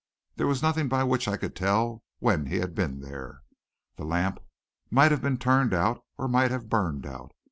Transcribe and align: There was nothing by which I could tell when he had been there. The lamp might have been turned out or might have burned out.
There 0.35 0.47
was 0.47 0.63
nothing 0.63 0.87
by 0.89 1.03
which 1.03 1.27
I 1.27 1.37
could 1.37 1.55
tell 1.55 2.03
when 2.17 2.47
he 2.47 2.55
had 2.55 2.73
been 2.73 3.01
there. 3.01 3.43
The 3.97 4.03
lamp 4.03 4.39
might 4.89 5.11
have 5.11 5.21
been 5.21 5.37
turned 5.37 5.75
out 5.75 6.03
or 6.17 6.27
might 6.27 6.49
have 6.49 6.69
burned 6.69 7.05
out. 7.05 7.33